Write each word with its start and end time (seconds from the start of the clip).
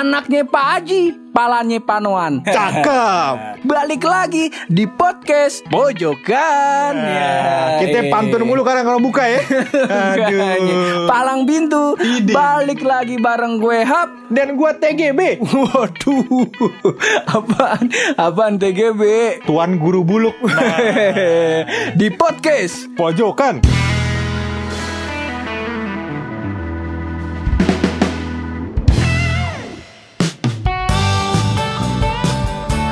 Anaknya 0.00 0.48
Pak 0.48 0.64
Haji, 0.64 1.12
palanya 1.36 1.76
Panoan. 1.76 2.40
Cakep. 2.56 3.60
Balik 3.68 4.00
lagi 4.00 4.48
di 4.72 4.88
podcast 4.88 5.60
Pojokan. 5.68 6.96
Ya, 6.96 7.36
Kita 7.84 8.08
pantun 8.08 8.48
mulu 8.48 8.64
kadang 8.64 8.88
kalau 8.88 8.96
buka 8.96 9.28
ya. 9.28 9.44
Aduh. 10.16 11.04
Palang 11.04 11.44
pintu. 11.44 12.00
Ide. 12.00 12.32
Balik 12.32 12.80
lagi 12.80 13.20
bareng 13.20 13.60
gue 13.60 13.84
Hap. 13.84 14.32
Dan 14.32 14.56
gua 14.56 14.72
TGB. 14.72 15.44
Waduh, 15.44 16.48
apaan? 17.36 17.92
Apaan 18.16 18.56
TGB? 18.56 19.02
Tuan 19.44 19.76
Guru 19.76 20.00
Buluk. 20.00 20.40
di 21.92 22.08
podcast. 22.08 22.88
Pojokan. 22.96 23.60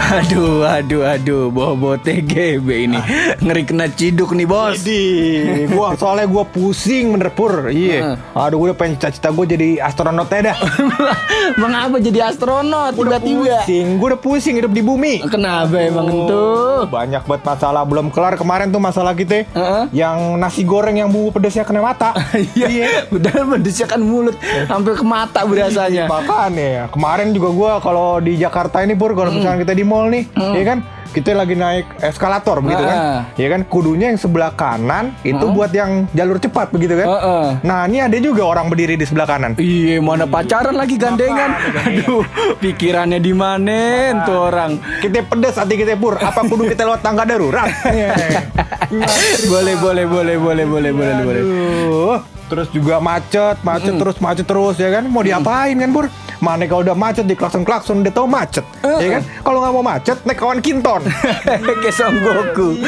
Aduh, 0.08 0.64
aduh, 0.64 1.04
aduh, 1.04 1.52
bawa-bawa 1.52 2.00
TGB 2.00 2.88
ini 2.88 2.96
ngeri 3.44 3.62
kena 3.68 3.92
ciduk 3.92 4.32
nih 4.32 4.48
bos. 4.48 4.80
Di, 4.80 5.04
gua 5.68 5.92
soalnya 6.00 6.24
gua 6.24 6.48
pusing 6.48 7.12
bener 7.12 7.28
pur. 7.28 7.68
Iya. 7.68 8.16
Aduh, 8.32 8.56
gua 8.56 8.72
udah 8.72 8.78
pengen 8.80 8.96
cita-cita 8.96 9.28
gua 9.28 9.44
jadi 9.44 9.84
astronot 9.84 10.32
ya 10.32 10.48
dah. 10.48 10.56
Mengapa 11.60 12.00
jadi 12.00 12.32
astronot 12.32 12.96
Udah 12.96 13.20
tiba-tiba? 13.20 13.60
pusing, 13.60 13.86
gua 14.00 14.06
udah 14.16 14.20
pusing 14.24 14.54
hidup 14.56 14.72
di 14.72 14.80
bumi. 14.80 15.20
Kenapa 15.28 15.76
emang 15.76 16.08
itu? 16.08 16.44
Banyak 16.88 17.22
banget 17.28 17.42
masalah 17.44 17.82
belum 17.84 18.08
kelar 18.08 18.40
kemarin 18.40 18.72
tuh 18.72 18.80
masalah 18.80 19.12
kita 19.12 19.44
Heeh. 19.44 19.84
yang 19.92 20.40
nasi 20.40 20.64
goreng 20.64 20.96
yang 20.96 21.12
bumbu 21.12 21.36
pedesnya 21.36 21.68
kena 21.68 21.84
mata. 21.84 22.16
Iya, 22.58 23.06
benar 23.12 23.44
mendesyakan 23.44 24.00
mulut 24.02 24.34
sampai 24.66 24.94
ke 24.94 25.04
mata 25.04 25.44
berasanya. 25.44 26.08
Makanya 26.08 26.88
kemarin 26.88 27.36
juga 27.36 27.48
gua 27.52 27.72
kalau 27.78 28.18
di 28.18 28.40
Jakarta 28.40 28.80
ini 28.80 28.96
pur 28.96 29.12
kalau 29.12 29.30
misalnya 29.30 29.62
kita 29.62 29.74
di 29.74 29.84
mall 29.84 29.97
nih, 30.06 30.22
ya 30.30 30.64
kan 30.64 30.78
kita 31.08 31.32
lagi 31.32 31.56
naik 31.56 31.88
eskalator 31.98 32.60
begitu 32.60 32.84
Ah. 32.84 32.86
kan, 32.86 32.98
ya 33.34 33.48
kan 33.48 33.60
kudunya 33.64 34.12
yang 34.12 34.20
sebelah 34.20 34.52
kanan 34.52 35.16
itu 35.24 35.40
buat 35.48 35.72
yang 35.72 36.04
jalur 36.12 36.36
cepat 36.36 36.68
begitu 36.68 36.94
kan. 36.94 37.08
Heeh. 37.08 37.44
Nah 37.64 37.88
ini 37.88 37.98
ada 37.98 38.12
juga 38.20 38.44
orang 38.44 38.68
berdiri 38.68 38.94
di 38.94 39.02
sebelah 39.02 39.24
kanan. 39.24 39.56
Iya, 39.56 39.98
mana 39.98 40.28
pacaran 40.28 40.76
lagi 40.76 40.94
gandengan. 40.94 41.56
Aduh, 41.82 42.22
pikirannya 42.60 43.18
di 43.18 43.32
mana 43.32 43.80
tuh 44.22 44.36
orang. 44.46 44.76
Kita 45.00 45.24
pedes 45.24 45.56
hati 45.56 45.74
kita 45.74 45.96
pur. 45.96 46.14
Apa 46.14 46.44
kudu 46.44 46.68
kita 46.68 46.84
lewat 46.84 47.00
tangga 47.00 47.24
darurat? 47.24 47.66
Iya. 47.88 48.12
boleh, 49.48 49.74
boleh, 49.76 50.04
boleh, 50.04 50.36
boleh, 50.36 50.64
boleh, 50.64 50.92
boleh, 50.92 51.14
boleh. 51.18 51.42
Terus 52.48 52.68
juga 52.70 52.96
macet, 52.98 53.60
macet 53.60 53.92
terus, 53.92 54.16
macet 54.18 54.44
terus 54.44 54.76
ya 54.76 54.88
kan. 54.90 55.04
Mau 55.04 55.20
diapain 55.20 55.72
kan 55.74 55.90
pur? 55.90 56.06
Mana 56.38 56.64
kalau 56.64 56.82
udah 56.82 56.94
macet 56.94 57.24
di 57.24 57.34
klakson 57.34 57.62
klakson 57.62 58.00
udah 58.00 58.10
tau 58.10 58.24
macet, 58.24 58.62
ya 58.80 59.08
kan? 59.12 59.22
Kalau 59.40 59.58
nggak 59.58 59.72
mau 59.72 59.84
macet 59.84 60.18
naik 60.22 60.38
kawan 60.38 60.58
kinton. 60.58 61.02
Kayak 61.78 61.90
Son 61.92 62.14
Goku. 62.16 62.78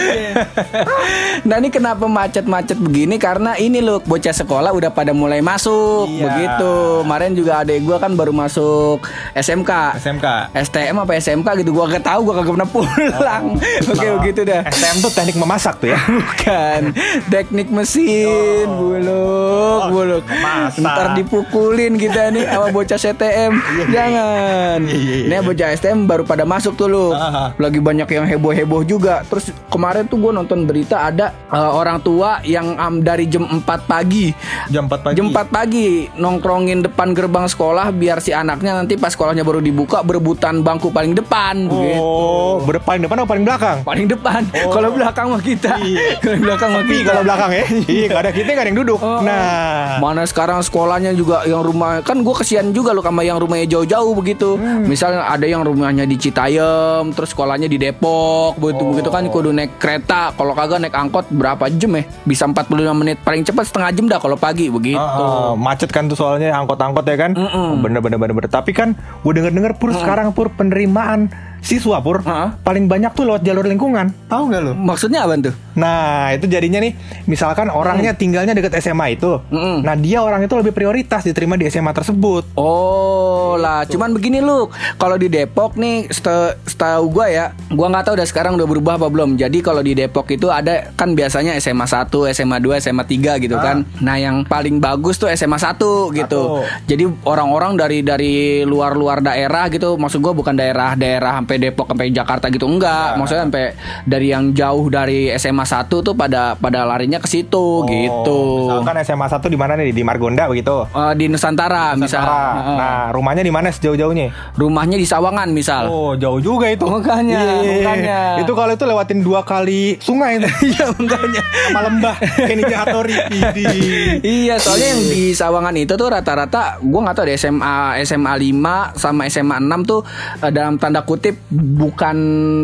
nah 1.43 1.57
ini 1.57 1.69
kenapa 1.69 2.05
macet-macet 2.05 2.77
begini? 2.77 3.17
Karena 3.17 3.57
ini 3.57 3.79
loh 3.79 3.99
bocah 3.99 4.31
sekolah 4.31 4.71
udah 4.71 4.91
pada 4.91 5.11
mulai 5.11 5.41
masuk 5.41 6.07
Iya. 6.07 6.23
begitu. 6.25 6.73
Kemarin 7.03 7.33
juga 7.33 7.53
adek 7.61 7.79
gua 7.83 7.97
kan 7.97 8.13
baru 8.13 8.31
masuk 8.31 9.03
SMK. 9.33 9.99
SMK. 9.99 10.27
STM 10.61 10.97
apa 10.97 11.13
SMK 11.17 11.49
gitu 11.59 11.71
gua 11.73 11.89
gak 11.89 12.05
tahu 12.05 12.21
gua 12.23 12.35
kagak 12.39 12.55
pernah 12.55 12.69
pulang. 12.69 13.45
Oke 13.91 14.07
begitu 14.21 14.41
dah. 14.45 14.63
STM 14.69 14.97
tuh 15.01 15.11
teknik 15.11 15.37
memasak 15.37 15.75
tuh 15.77 15.89
ya. 15.89 15.99
Bukan 16.21 16.83
teknik 17.29 17.69
mesin 17.69 18.67
buluk 18.69 19.83
buluk 19.91 20.25
masak. 20.37 20.81
ntar 20.81 21.07
dipukulin 21.15 21.95
kita 21.95 22.31
nih 22.31 22.45
sama 22.47 22.69
bocah 22.71 22.99
CTM 23.41 23.55
jangan 23.89 24.79
ini 24.85 25.37
bocah 25.41 25.69
STM 25.73 26.05
baru 26.05 26.23
pada 26.23 26.45
masuk 26.45 26.77
tuh 26.77 26.87
lu 26.87 27.07
Ah. 27.11 27.53
lagi 27.57 27.81
banyak 27.81 28.05
yang 28.07 28.25
heboh 28.25 28.53
heboh 28.53 28.83
juga 28.83 29.25
terus 29.25 29.49
kemarin 29.67 30.05
tuh 30.05 30.19
gue 30.19 30.31
nonton 30.31 30.63
berita 30.63 31.01
ada 31.03 31.33
eh, 31.47 31.71
orang 31.71 31.99
tua 31.99 32.41
yang 32.43 32.77
am, 32.77 33.01
dari 33.01 33.25
jam 33.25 33.45
4 33.45 33.65
pagi 33.83 34.33
Jam 34.69 34.87
4 34.87 35.01
pagi. 35.03 35.15
Jam 35.17 35.27
4 35.29 35.49
pagi 35.49 35.89
nongkrongin 36.13 36.83
depan 36.83 37.11
gerbang 37.11 37.47
sekolah 37.47 37.91
biar 37.91 38.19
si 38.19 38.31
anaknya 38.31 38.75
nanti 38.75 38.95
pas 38.95 39.11
sekolahnya 39.11 39.43
baru 39.43 39.59
dibuka 39.59 40.01
berebutan 40.01 40.61
bangku 40.61 40.91
paling 40.91 41.13
depan. 41.13 41.67
Oh, 41.67 42.61
ber- 42.61 42.79
paling 42.79 43.01
depan 43.01 43.17
atau 43.17 43.29
paling 43.29 43.43
belakang? 43.43 43.77
Paling 43.83 44.07
depan. 44.07 44.43
Kalau 44.53 44.91
belakang 44.91 45.27
mah 45.29 45.43
kita. 45.43 45.75
Kalau 46.23 46.39
belakang 46.39 46.71
mah 46.71 46.85
kita. 46.85 47.03
kalau 47.07 47.23
belakang 47.23 47.51
ya, 47.51 47.65
iya 47.91 48.05
gak 48.07 48.21
ada 48.21 48.31
kita 48.31 48.49
gak 48.49 48.63
ada 48.63 48.69
yang 48.69 48.79
duduk. 48.79 48.99
Oh, 49.01 49.21
Nah, 49.21 49.99
Mana 49.99 50.23
sekarang 50.25 50.61
sekolahnya 50.61 51.13
juga 51.13 51.43
yang 51.45 51.63
rumah 51.63 52.01
kan 52.01 52.21
gue 52.21 52.35
kesian 52.37 52.71
juga 52.71 52.91
loh 52.91 53.03
sama 53.03 53.23
yang 53.31 53.39
rumahnya 53.39 53.67
jauh-jauh 53.71 54.13
begitu. 54.13 54.59
Hmm. 54.59 54.85
Misalnya 54.85 55.25
ada 55.25 55.47
yang 55.47 55.63
rumahnya 55.63 56.03
di 56.03 56.19
Citayam, 56.19 57.15
terus 57.15 57.31
sekolahnya 57.31 57.67
di 57.67 57.79
Depok, 57.79 58.59
begitu 58.59 58.83
begitu 58.85 59.09
kan 59.09 59.23
Oh. 59.23 59.31
kudu 59.31 59.51
naik 59.51 59.79
kereta. 59.79 60.35
Kalau 60.35 60.53
kagak 60.53 60.83
naik 60.83 60.93
angkot 60.93 61.31
berapa 61.31 61.71
jam 61.71 61.95
ya? 61.95 62.03
Bisa 62.27 62.45
45 62.45 62.91
menit 62.93 63.23
paling 63.23 63.47
cepat 63.47 63.65
setengah 63.65 63.91
jam 63.93 64.05
dah 64.07 64.19
kalau 64.19 64.35
pagi 64.35 64.67
begitu. 64.67 64.99
Ah, 64.99 65.53
ah, 65.53 65.53
macet 65.55 65.89
kan 65.89 66.11
tuh 66.11 66.19
soalnya 66.19 66.51
angkot-angkot 66.53 67.07
ya 67.07 67.17
kan. 67.17 67.33
Bener 67.79 68.03
bener 68.03 68.19
bener 68.19 68.35
bener. 68.35 68.51
Tapi 68.51 68.75
kan 68.75 68.99
gue 69.23 69.33
denger 69.33 69.55
denger 69.55 69.73
pur 69.79 69.95
sekarang 69.95 70.35
pur 70.35 70.51
penerimaan 70.51 71.31
siswa 71.61 72.01
pur 72.01 72.21
Ah. 72.23 72.57
paling 72.59 72.85
banyak 72.85 73.13
tuh 73.13 73.25
lewat 73.25 73.43
jalur 73.43 73.65
lingkungan. 73.65 74.11
Tahu 74.27 74.43
nggak 74.47 74.61
lo? 74.63 74.73
Maksudnya 74.73 75.23
apa 75.23 75.37
tuh? 75.39 75.55
Nah 75.73 76.31
itu 76.31 76.45
jadinya 76.45 76.79
nih, 76.79 76.93
misalkan 77.25 77.69
orangnya 77.69 78.13
tinggalnya 78.13 78.53
deket 78.53 78.75
SMA 78.79 79.15
itu, 79.15 79.39
Mm-mm. 79.47 79.81
nah 79.81 79.95
dia 79.95 80.19
orang 80.19 80.41
itu 80.41 80.53
lebih 80.53 80.71
prioritas 80.71 81.23
diterima 81.23 81.55
di 81.55 81.65
SMA 81.67 81.91
tersebut. 81.91 82.53
Oh 82.55 83.55
lah, 83.55 83.85
cuman 83.85 84.11
begini 84.11 84.39
lu. 84.39 84.67
Kalau 84.95 85.15
di 85.15 85.27
Depok 85.27 85.75
nih, 85.75 86.09
seta- 86.09 86.55
setahu 86.63 87.11
gua 87.11 87.27
ya, 87.27 87.45
gua 87.69 87.89
nggak 87.89 88.05
tahu 88.05 88.15
udah 88.15 88.27
sekarang 88.27 88.53
udah 88.55 88.67
berubah 88.67 88.95
apa 88.97 89.07
belum. 89.07 89.35
Jadi 89.35 89.59
kalau 89.61 89.81
di 89.81 89.93
Depok 89.93 90.29
itu 90.29 90.49
ada 90.49 90.91
kan 90.93 91.13
biasanya 91.13 91.55
SMA 91.57 91.85
1, 91.85 92.09
SMA 92.29 92.59
2, 92.59 92.79
SMA 92.79 93.05
3 93.05 93.39
gitu 93.39 93.57
kan. 93.57 93.83
Nah, 94.01 94.17
yang 94.17 94.43
paling 94.43 94.79
bagus 94.79 95.17
tuh 95.17 95.31
SMA 95.31 95.57
1 95.57 95.77
gitu. 96.13 96.43
Satu. 96.59 96.63
Jadi 96.87 97.05
orang-orang 97.25 97.75
dari 97.75 97.99
dari 98.01 98.35
luar-luar 98.63 99.21
daerah 99.21 99.67
gitu, 99.69 99.95
maksud 99.95 100.19
gua 100.19 100.33
bukan 100.33 100.53
daerah-daerah 100.53 101.41
sampai 101.51 101.67
Depok 101.67 101.91
sampai 101.91 102.15
Jakarta 102.15 102.47
gitu 102.47 102.71
enggak. 102.71 103.19
Maksudnya 103.19 103.43
sampai 103.43 103.65
dari 104.07 104.31
yang 104.31 104.55
jauh 104.55 104.87
dari 104.87 105.35
SMA 105.35 105.67
1 105.67 105.91
tuh 105.91 106.15
pada 106.15 106.55
pada 106.55 106.87
larinya 106.87 107.19
ke 107.19 107.27
situ 107.27 107.83
gitu. 107.83 108.39
Oh, 108.39 108.79
Misalkan 108.79 109.03
SMA 109.03 109.27
1 109.27 109.51
di 109.51 109.59
mana 109.59 109.75
nih? 109.75 109.91
Di 109.91 110.07
Margonda 110.07 110.47
begitu. 110.47 110.87
Eh, 110.87 111.13
di 111.19 111.27
Nusantara, 111.27 111.99
misal. 111.99 112.23
Nusantara. 112.23 112.39
Heeh. 112.55 112.77
Nah 112.79 112.99
rumahnya 113.11 113.43
di 113.43 113.51
mana 113.51 113.75
sejauh-jauhnya? 113.75 114.31
rumahnya 114.55 114.95
di 114.95 115.03
Sawangan 115.03 115.51
misal. 115.51 115.91
Oh 115.91 116.15
jauh 116.15 116.39
juga 116.39 116.71
itu. 116.71 116.87
Makanya, 116.87 117.41
Iya. 117.59 117.83
makanya. 117.83 118.21
Itu 118.39 118.53
kalau 118.55 118.71
itu 118.71 118.85
lewatin 118.87 119.27
dua 119.27 119.43
kali 119.43 119.99
sungai 119.99 120.39
itu. 120.39 120.47
Iya 120.71 120.87
makanya. 120.95 121.43
sama 121.67 121.81
lembah 121.83 122.15
kayak 122.39 122.57
Ninja 122.63 122.77
Hattori. 122.79 123.15
Idih. 123.33 123.75
iya, 124.47 124.55
soalnya 124.61 124.95
yang 124.95 125.03
di 125.03 125.35
Sawangan 125.35 125.75
itu 125.75 125.99
tuh 125.99 126.07
rata-rata 126.07 126.79
gua 126.79 127.01
nggak 127.03 127.17
tahu 127.17 127.25
deh 127.27 127.35
SMA 127.35 127.75
SMA 128.07 128.33
5 128.39 128.95
sama 128.95 129.27
SMA 129.27 129.57
6 129.59 129.83
tuh 129.83 130.01
eh, 130.39 130.53
dalam 130.53 130.77
tanda 130.77 131.03
kutip 131.03 131.40
bukan 131.51 132.17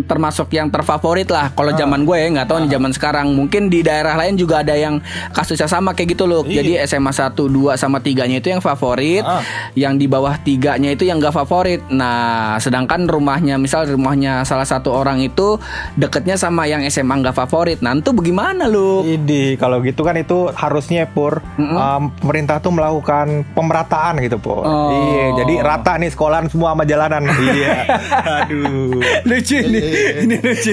termasuk 0.06 0.53
yang 0.53 0.70
terfavorit 0.70 1.26
lah. 1.26 1.50
Kalau 1.50 1.75
zaman 1.75 2.06
gue 2.06 2.16
ya 2.16 2.28
nggak 2.31 2.48
tahu 2.48 2.59
nih 2.64 2.70
zaman 2.70 2.92
sekarang. 2.94 3.26
Mungkin 3.34 3.66
di 3.66 3.82
daerah 3.82 4.14
lain 4.14 4.38
juga 4.38 4.62
ada 4.62 4.78
yang 4.78 5.03
kasusnya 5.34 5.66
sama 5.66 5.91
kayak 5.91 6.14
gitu 6.14 6.25
loh. 6.25 6.47
Iya. 6.47 6.62
Jadi 6.62 6.72
SMA 6.86 7.10
1, 7.10 7.34
2 7.50 7.75
sama 7.75 7.98
3-nya 7.98 8.38
itu 8.38 8.48
yang 8.48 8.62
favorit, 8.62 9.26
Ah. 9.26 9.42
yang 9.75 9.98
di 9.98 10.06
bawah 10.06 10.38
tiganya 10.38 10.94
itu 10.94 11.03
yang 11.03 11.19
gak 11.19 11.34
favorit. 11.34 11.82
Nah, 11.91 12.56
sedangkan 12.62 13.10
rumahnya 13.10 13.59
misal 13.59 13.91
rumahnya 13.91 14.47
salah 14.47 14.65
satu 14.65 14.94
orang 14.94 15.19
itu 15.19 15.59
deketnya 15.98 16.38
sama 16.38 16.65
yang 16.65 16.86
SMA 16.86 17.19
nggak 17.19 17.34
favorit. 17.34 17.82
Nah, 17.82 17.98
itu 17.98 18.15
bagaimana 18.15 18.70
lu? 18.70 19.03
Idi, 19.03 19.59
kalau 19.59 19.82
gitu 19.82 20.06
kan 20.06 20.15
itu 20.15 20.50
harusnya 20.54 21.10
pur 21.10 21.42
um, 21.59 22.12
pemerintah 22.22 22.62
tuh 22.62 22.70
melakukan 22.70 23.42
pemerataan 23.50 24.22
gitu 24.22 24.38
pur. 24.38 24.62
Oh. 24.62 24.91
Iya, 24.94 25.42
jadi 25.42 25.54
rata 25.60 25.98
nih 25.98 26.10
sekolahan 26.12 26.47
semua 26.47 26.72
sama 26.77 26.84
jalanan. 26.86 27.22
iya. 27.27 27.77
Aduh. 28.47 28.66
lucu 29.28 29.57
ini 29.59 29.80
ini 30.22 30.36
lucu 30.39 30.72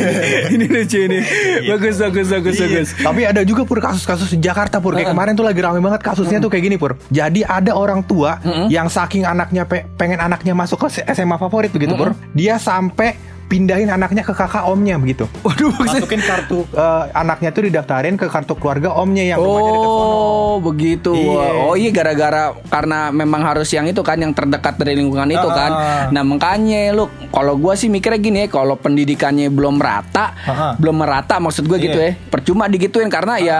ini 0.50 0.66
lucu 0.66 1.00
ini 1.02 1.20
bagus 1.66 1.96
bagus 1.98 2.28
bagus 2.28 2.54
Iya. 2.54 2.66
bagus 2.68 2.90
Tapi 2.96 3.22
ada 3.24 3.42
juga 3.42 3.64
pur 3.64 3.78
kasus-kasus 3.78 4.30
di 4.30 4.40
Jakarta 4.40 4.78
pur. 4.78 4.94
Kayak 4.94 5.12
kemarin 5.12 5.34
tuh 5.34 5.44
lagi 5.44 5.60
rame 5.60 5.80
banget 5.80 6.02
kasusnya 6.02 6.38
tuh 6.38 6.48
kayak 6.48 6.64
gini 6.64 6.76
pur. 6.76 6.96
Jadi 7.10 7.42
ada 7.42 7.74
orang 7.74 8.02
tua 8.02 8.38
yang 8.68 8.88
saking 8.88 9.24
anaknya 9.24 9.64
pe- 9.64 9.86
pengen 9.94 10.18
anaknya 10.18 10.54
masuk 10.54 10.82
ke 10.82 11.04
SMA 11.04 11.38
favorit 11.38 11.70
begitu 11.70 11.94
pur. 11.94 12.12
Dia 12.32 12.56
sampai 12.56 13.33
pindahin 13.54 13.86
anaknya 13.88 14.26
ke 14.26 14.34
kakak 14.34 14.66
omnya 14.66 14.98
begitu. 14.98 15.30
waduh 15.46 15.70
Masukin 15.78 16.18
kartu 16.20 16.66
eh, 16.68 17.04
anaknya 17.14 17.54
tuh 17.54 17.64
didaftarin 17.64 18.18
ke 18.18 18.26
kartu 18.26 18.58
keluarga 18.58 18.90
omnya 18.96 19.22
yang 19.24 19.38
rumahnya 19.38 19.72
deket 19.72 19.90
sono. 19.92 20.16
Oh 20.44 20.56
begitu. 20.58 21.14
Iya. 21.14 21.48
Oh 21.64 21.76
iya 21.78 21.90
gara-gara 21.90 22.44
karena 22.68 23.00
memang 23.10 23.42
harus 23.44 23.70
yang 23.70 23.86
itu 23.86 24.02
kan 24.02 24.18
yang 24.18 24.34
terdekat 24.34 24.74
dari 24.76 24.98
lingkungan 24.98 25.30
itu 25.30 25.46
Ah. 25.46 25.54
kan. 25.54 25.72
Nah 26.10 26.24
makanya 26.24 26.90
lu 26.92 27.06
kalau 27.30 27.54
gua 27.56 27.74
sih 27.74 27.88
mikirnya 27.88 28.18
gini 28.18 28.38
ya 28.42 28.50
kalau 28.50 28.74
pendidikannya 28.74 29.50
belum 29.50 29.78
rata, 29.78 30.34
Ah. 30.44 30.74
belum 30.74 30.96
merata 30.96 31.38
maksud 31.38 31.66
gue 31.66 31.78
gitu 31.80 31.94
Iya. 31.96 32.18
ya. 32.18 32.26
Percuma 32.28 32.66
digituin 32.66 33.08
karena 33.08 33.38
ya 33.38 33.60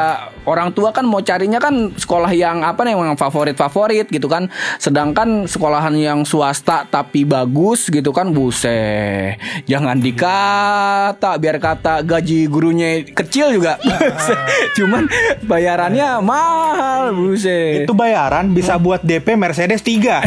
orang 0.50 0.72
tua 0.74 0.92
kan 0.92 1.06
mau 1.08 1.22
carinya 1.22 1.60
kan 1.60 1.94
sekolah 1.94 2.32
yang 2.34 2.64
apa 2.64 2.84
nih 2.84 2.96
yang 2.96 3.20
favorit-favorit 3.20 4.08
gitu 4.10 4.26
kan. 4.28 4.48
Sedangkan 4.80 5.46
sekolahan 5.46 5.94
yang 5.96 6.20
swasta 6.26 6.88
tapi 6.88 7.24
bagus 7.24 7.88
gitu 7.88 8.10
kan 8.10 8.34
buset. 8.34 9.38
Jangan 9.70 10.00
dikata 10.00 11.38
biar 11.38 11.58
kata 11.60 12.02
gaji 12.04 12.48
gurunya 12.50 13.06
kecil 13.06 13.54
juga. 13.56 13.78
Cuman 14.78 15.08
bayarannya 15.46 16.20
mahal 16.20 17.14
buset. 17.14 17.86
Itu 17.86 17.94
bayaran 17.94 18.52
bisa 18.52 18.76
buat 18.82 19.06
DP 19.06 19.38
Mercedes 19.38 19.84
3 19.86 20.24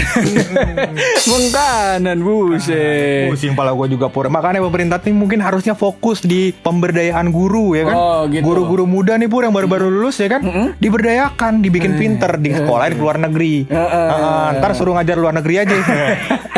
Mengkanan 1.31 2.23
buset. 2.23 3.29
Pusing 3.33 3.59
pala 3.59 3.75
gue 3.75 3.99
juga 3.99 4.07
pur 4.09 4.31
Makanya 4.31 4.63
pemerintah 4.63 4.99
nih 5.03 5.15
mungkin 5.15 5.41
harusnya 5.43 5.75
fokus 5.75 6.23
di 6.23 6.51
pemberdayaan 6.55 7.31
guru 7.31 7.75
ya 7.75 7.85
kan 7.87 7.97
Oh, 7.97 8.23
gitu. 8.31 8.45
Guru-guru 8.45 8.85
muda 8.87 9.19
nih 9.19 9.27
pur 9.27 9.43
yang 9.43 9.55
baru-baru 9.55 9.91
lulus 9.91 10.06
ya 10.15 10.29
kan? 10.31 10.41
Diberdayakan, 10.79 11.59
dibikin 11.59 11.99
pinter 11.99 12.39
Di 12.39 12.55
sekolah 12.55 12.87
di 12.87 12.97
luar 12.97 13.19
negeri. 13.19 13.67
Ah, 13.69 14.55
Ntar 14.55 14.71
suruh 14.73 14.95
ngajar 14.95 15.19
luar 15.19 15.35
negeri 15.35 15.55
aja 15.59 15.75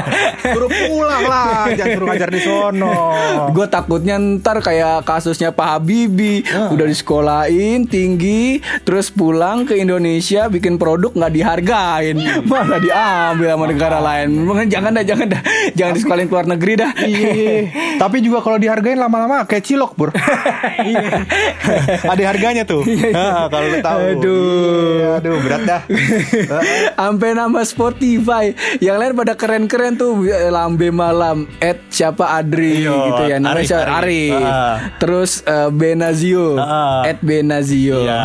Suruh 0.55 0.71
pulang 0.71 1.23
lah 1.25 1.69
Jangan 1.73 1.95
suruh 1.95 2.06
ngajar 2.09 2.31
di 2.31 2.41
sono. 2.41 2.93
Gue 3.50 3.67
takutnya 3.67 4.17
ntar 4.17 4.61
kayak 4.61 5.05
kasusnya 5.05 5.50
Pak 5.50 5.69
Habibie. 5.77 6.45
Udah 6.47 6.85
disekolahin 6.85 7.85
tinggi 7.85 8.59
Terus 8.83 9.09
pulang 9.09 9.65
ke 9.65 9.77
Indonesia 9.77 10.47
Bikin 10.47 10.77
produk 10.77 11.12
nggak 11.12 11.33
dihargain. 11.33 12.17
Malah 12.45 12.79
diambil 12.79 13.49
sama 13.53 13.65
negara 13.67 13.99
lain. 13.99 14.29
Jangan 14.67 14.91
dah 14.93 15.05
jangan 15.05 15.27
dah. 15.29 15.43
Jangan 15.75 15.93
disekolahin 15.95 16.29
ke 16.29 16.35
luar 16.35 16.49
negeri 16.49 16.73
dah. 16.77 16.93
Iya. 16.99 17.71
Tapi 17.99 18.21
juga 18.21 18.41
kalau 18.41 18.59
dihargain 18.59 18.99
lama-lama 18.99 19.44
kayak 19.44 19.65
cilok 19.65 19.93
pur 19.94 20.11
Iya. 20.79 21.25
Ada 22.05 22.23
harganya 22.25 22.62
tuh. 22.65 22.83
Ah, 23.12 23.47
Kalau 23.49 23.67
lu 23.67 23.79
tahu. 23.81 23.99
Aduh. 24.15 24.99
Iya, 24.99 25.09
Aduh 25.19 25.37
berat 25.43 25.62
dah. 25.65 25.83
Sampai 26.99 27.33
nama 27.35 27.61
Spotify. 27.65 28.53
Yang 28.79 28.97
lain 28.99 29.12
pada 29.15 29.33
keren-keren 29.35 29.94
tuh 29.97 30.23
Lambe 30.46 30.88
Malam 30.88 31.50
Ed 31.58 31.82
siapa 31.88 32.32
Adri 32.32 32.81
Iya, 32.81 32.94
gitu 33.05 33.23
ya 33.25 33.37
Namanya 33.37 33.55
Arif, 33.55 33.67
siapa? 33.67 33.82
Arif. 33.93 34.32
Arif 34.32 34.46
Ah. 34.49 34.76
Terus 34.96 35.31
eh, 35.43 35.69
Benazio 35.69 36.46
Ah. 36.55 37.02
Ed 37.05 37.19
Benazio 37.20 37.99
Iya. 38.00 38.23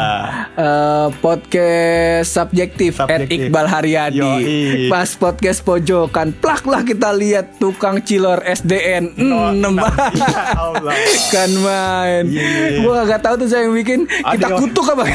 Eh, 0.54 1.08
Podcast 1.16 2.30
Subjektif 2.32 2.92
Subjektif. 2.96 3.38
Iqbal 3.44 3.66
Haryadi 3.66 4.20
Yoi. 4.20 4.88
Pas 4.88 5.10
podcast 5.12 5.60
Pojokan 5.62 6.32
Plak 6.32 6.64
lah 6.64 6.82
kita 6.82 7.10
lihat 7.12 7.58
Tukang 7.58 8.00
cilor 8.00 8.44
SDN 8.44 9.16
Hmm, 9.16 9.60
Ya 10.14 10.54
Allah. 10.56 10.94
Kan 11.34 11.52
main 11.58 12.24
Iya, 12.26 12.44
iya. 12.44 12.80
Gua 12.80 13.04
gak 13.04 13.22
tahu 13.22 13.36
tuh 13.36 13.48
saya 13.48 13.64
yang 13.64 13.74
bikin 13.74 14.00
Kita 14.06 14.30
Ada- 14.46 14.58
kutuk 14.58 14.86
apa 14.86 15.04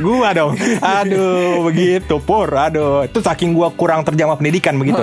gua 0.00 0.28
dong 0.32 0.52
aduh 0.80 1.64
begitu 1.64 2.16
pur 2.18 2.48
aduh 2.48 3.04
itu 3.04 3.18
saking 3.18 3.52
gua 3.52 3.70
kurang 3.70 4.02
terjamah 4.02 4.34
pendidikan 4.34 4.76
begitu 4.76 5.00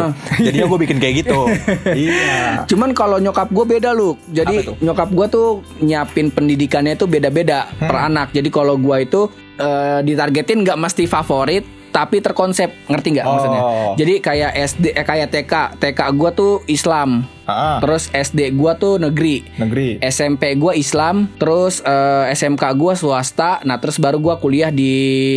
jadinya 0.52 0.68
gua 0.68 0.80
bikin 0.80 0.98
kayak 0.98 1.16
gitu 1.22 1.40
iya 1.98 2.64
Cuman 2.64 2.92
kalau 2.92 3.18
nyokap 3.18 3.48
gue 3.48 3.66
beda 3.66 3.92
lu. 3.92 4.20
Jadi 4.28 4.64
tuh? 4.64 4.76
nyokap 4.80 5.10
gue 5.10 5.28
tuh 5.28 5.48
nyiapin 5.80 6.28
pendidikannya 6.28 6.94
itu 6.94 7.06
beda-beda 7.06 7.72
per 7.72 7.92
Hmm. 7.94 8.08
anak. 8.08 8.28
Jadi 8.32 8.48
kalau 8.48 8.76
gue 8.76 8.98
itu 9.00 9.22
eh, 9.58 10.00
ditargetin 10.02 10.62
nggak 10.62 10.76
mesti 10.76 11.04
favorit, 11.06 11.62
tapi 11.90 12.18
terkonsep. 12.18 12.70
Ngerti 12.88 13.08
nggak 13.14 13.26
maksudnya? 13.26 13.62
Oh. 13.62 13.92
Jadi 13.94 14.14
kayak 14.18 14.52
SD, 14.56 14.86
eh, 14.90 15.04
kayak 15.04 15.28
TK. 15.30 15.54
TK 15.78 16.00
gue 16.12 16.30
tuh 16.32 16.52
Islam. 16.66 17.24
Ah, 17.44 17.80
Terus 17.80 18.08
SD 18.08 18.54
gue 18.54 18.72
tuh 18.76 18.96
negeri. 18.96 19.42
negeri 19.56 19.98
SMP 20.00 20.54
gue 20.54 20.74
Islam, 20.74 21.26
terus 21.36 21.82
eh, 21.82 22.32
SMK 22.32 22.64
gue 22.74 22.94
swasta, 22.94 23.60
nah 23.62 23.78
terus 23.78 23.98
baru 23.98 24.18
gue 24.18 24.36
kuliah 24.38 24.70
di 24.70 24.94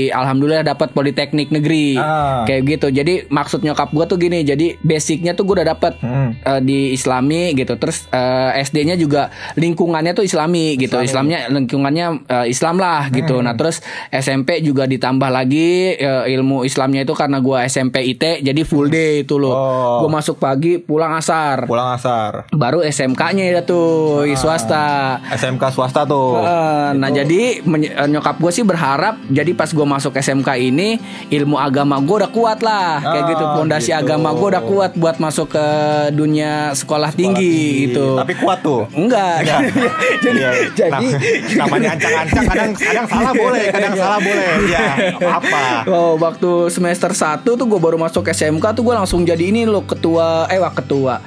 Alhamdulillah 0.09 0.63
dapat 0.63 0.91
Politeknik 0.91 1.49
Negeri, 1.49 1.97
Ah. 1.97 2.45
kayak 2.45 2.63
gitu. 2.71 2.87
Jadi 2.89 3.27
maksud 3.27 3.61
nyokap 3.61 3.91
gue 3.91 4.05
tuh 4.05 4.17
gini, 4.17 4.43
jadi 4.43 4.77
basicnya 4.81 5.33
tuh 5.33 5.45
gue 5.45 5.55
udah 5.57 5.69
dapat 5.71 5.97
Hmm. 5.99 6.37
eh, 6.37 6.61
di 6.61 6.93
Islami 6.93 7.53
gitu, 7.53 7.75
terus 7.75 8.05
eh, 8.09 8.61
SD-nya 8.61 8.95
juga 8.95 9.29
lingkungannya 9.55 10.13
tuh 10.13 10.23
Islami 10.23 10.77
gitu, 10.77 10.99
Islamnya 10.99 11.49
lingkungannya 11.49 12.07
eh, 12.27 12.47
Islam 12.49 12.77
lah 12.77 13.09
gitu. 13.09 13.37
Hmm. 13.37 13.45
Nah 13.45 13.55
terus 13.55 13.81
SMP 14.11 14.61
juga 14.61 14.85
ditambah 14.85 15.29
lagi 15.29 15.95
eh, 15.95 16.25
ilmu 16.31 16.63
Islamnya 16.63 17.03
itu 17.03 17.13
karena 17.13 17.39
gue 17.39 17.59
SMP 17.65 18.05
IT, 18.07 18.41
jadi 18.41 18.61
full 18.63 18.89
day 18.89 19.23
itu 19.23 19.37
loh. 19.37 19.53
Oh. 19.53 19.97
Gue 20.05 20.11
masuk 20.11 20.37
pagi, 20.37 20.77
pulang 20.77 21.15
asar 21.15 21.65
pulang 21.65 21.94
asar 21.95 22.47
baru 22.51 22.83
SMK-nya 22.83 23.45
ya 23.49 23.61
tuh 23.61 24.23
Ah. 24.25 24.37
swasta. 24.37 24.87
SMK 25.31 25.63
swasta 25.71 26.03
tuh 26.03 26.37
Eh, 26.37 26.89
nah 26.95 27.09
jadi 27.09 27.63
menye- 27.63 27.91
eh, 27.91 28.07
nyokap 28.07 28.37
gue 28.37 28.51
sih 28.51 28.63
berharap 28.63 29.17
jadi 29.27 29.51
pas 29.53 29.67
gue 29.67 29.87
masuk 29.87 30.13
SMK 30.13 30.49
ini 30.59 30.99
ilmu 31.29 31.57
agama 31.57 31.97
gue 31.99 32.17
udah 32.17 32.31
kuat 32.31 32.61
lah 32.61 32.99
kayak 33.01 33.23
Ah, 33.23 33.29
gitu 33.29 33.45
pondasi 33.55 33.91
gitu. 33.91 34.01
agama 34.01 34.29
gue 34.33 34.49
udah 34.49 34.63
kuat 34.63 34.93
buat 34.95 35.17
masuk 35.17 35.51
ke 35.51 35.67
dunia 36.11 36.53
sekolah, 36.73 37.11
tinggi, 37.11 37.89
gitu. 37.89 38.17
tapi 38.17 38.35
kuat 38.35 38.59
tuh 38.61 38.85
Enggak. 38.91 39.45
jadi 40.25 40.35
Iya. 40.35 40.51
jadi 40.75 41.07
Nam- 41.57 41.63
namanya 41.65 41.89
ancang-ancang 41.95 42.45
kadang 42.45 42.71
kadang 42.75 43.07
salah 43.07 43.33
boleh 43.33 43.65
kadang 43.75 43.95
salah 43.95 44.19
boleh 44.19 44.49
ya 44.67 44.87
apa 45.23 45.65
Oh, 45.87 46.15
waktu 46.17 46.51
semester 46.69 47.11
1 47.11 47.23
tuh 47.47 47.65
gue 47.65 47.79
baru 47.79 47.97
masuk 47.97 48.27
SMK 48.27 48.73
tuh 48.73 48.83
gue 48.83 48.95
langsung 48.95 49.23
jadi 49.23 49.45
ini 49.45 49.65
loh 49.65 49.85
ketua 49.85 50.47
eh 50.47 50.57
wah 50.57 50.73
ketua 50.73 51.21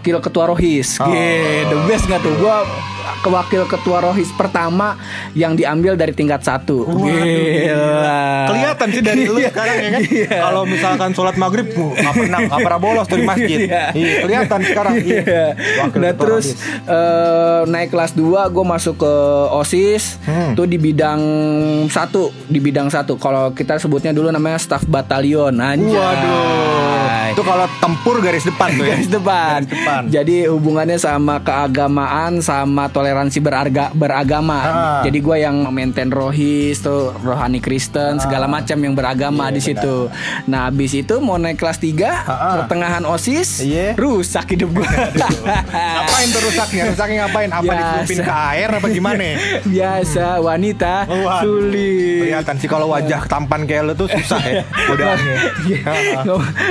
wakil 0.00 0.16
ketua 0.18 0.48
rohis. 0.48 0.96
Oh. 0.96 1.04
Gih, 1.06 1.68
the 1.68 1.76
best 1.84 2.08
nggak 2.08 2.24
tuh? 2.24 2.32
Gue 2.34 2.56
kewakil 3.20 3.68
ketua 3.68 4.00
rohis 4.00 4.32
pertama 4.32 4.96
yang 5.34 5.52
diambil 5.52 5.92
dari 5.92 6.10
tingkat 6.10 6.40
satu. 6.40 6.88
Gila. 6.88 8.48
kelihatan 8.48 8.88
sih 8.88 9.02
dari 9.02 9.22
lu 9.24 9.36
Iya, 9.36 9.50
sekarang 9.52 9.76
ya 9.76 9.88
kan 9.90 10.00
iya. 10.02 10.36
kalau 10.40 10.62
misalkan 10.64 11.10
sholat 11.12 11.36
maghrib 11.36 11.68
uh, 11.70 11.92
nggak 11.92 12.14
pernah 12.14 12.38
nggak 12.42 12.60
pernah 12.60 12.80
bolos 12.80 13.06
tuh 13.06 13.18
di 13.18 13.26
masjid 13.26 13.58
Iya. 13.60 13.84
iya 13.92 14.14
kelihatan 14.22 14.60
sekarang 14.62 14.94
iya. 14.98 15.44
Wakil 15.78 15.98
Nah 16.00 16.12
terus 16.14 16.46
eh, 16.82 17.60
naik 17.66 17.90
kelas 17.90 18.12
2 18.14 18.24
gue 18.48 18.64
masuk 18.66 18.94
ke 18.96 19.12
OSIS 19.52 20.22
Hmm. 20.22 20.54
tuh 20.54 20.64
di 20.64 20.76
bidang 20.76 21.20
satu 21.86 22.30
di 22.46 22.58
bidang 22.58 22.88
satu 22.88 23.16
kalau 23.16 23.50
kita 23.50 23.76
sebutnya 23.76 24.10
dulu 24.10 24.30
namanya 24.30 24.56
staff 24.56 24.84
batalion 24.84 25.58
anjay 25.58 25.92
Waduh, 25.92 26.79
itu 27.30 27.42
kalau 27.42 27.66
tempur 27.76 28.16
garis 28.18 28.42
depan 28.42 28.68
tuh 28.72 28.84
ya. 28.84 28.90
garis 28.92 29.08
depan. 29.08 29.48
Garis 29.56 29.70
depan. 29.70 30.00
Jadi 30.08 30.36
hubungannya 30.46 30.96
sama 30.96 31.38
keagamaan 31.38 32.40
sama 32.40 32.86
toleransi 32.86 33.38
berarga, 33.38 33.90
beragama. 33.92 34.58
Ah. 34.60 34.72
Jadi 35.00 35.18
gue 35.18 35.36
yang 35.38 35.68
maintain 35.70 36.08
rohis 36.08 36.78
tuh 36.78 37.14
rohani 37.18 37.58
Kristen 37.58 38.18
segala 38.18 38.44
macam 38.44 38.76
yang 38.76 38.92
beragama 38.92 39.48
di 39.48 39.58
situ. 39.58 40.10
Nah, 40.44 40.66
habis 40.66 40.92
itu 40.92 41.18
mau 41.18 41.36
naik 41.36 41.56
kelas 41.56 41.78
3 41.78 42.10
Ah. 42.20 42.56
pertengahan 42.58 43.04
OSIS 43.04 43.62
Iya. 43.62 43.94
rusak 43.94 44.50
hidup 44.50 44.72
gue. 44.72 44.88
Ngapain 45.70 46.26
tuh 46.28 46.40
rusaknya? 46.42 46.82
Rusaknya 46.88 47.16
ngapain? 47.22 47.50
Apa 47.50 47.70
dicelupin 47.70 48.18
ke 48.20 48.34
air 48.50 48.68
apa 48.68 48.86
gimana? 48.88 49.22
Biasa 49.62 50.24
wanita 50.38 51.06
Waduh. 51.06 51.40
sulit. 51.40 52.20
Kelihatan 52.22 52.54
sih 52.56 52.68
kalau 52.68 52.88
wajah 52.88 53.20
tampan 53.26 53.62
kayak 53.62 53.82
lu 53.84 53.94
tuh 53.94 54.08
susah 54.08 54.40
ya 54.42 54.62
godaannya. 54.88 55.36